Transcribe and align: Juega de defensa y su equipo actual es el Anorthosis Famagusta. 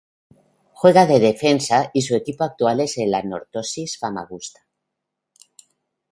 Juega 0.73 1.05
de 1.05 1.19
defensa 1.19 1.91
y 1.93 2.01
su 2.01 2.15
equipo 2.15 2.43
actual 2.43 2.79
es 2.79 2.97
el 2.97 3.13
Anorthosis 3.13 3.99
Famagusta. 3.99 4.65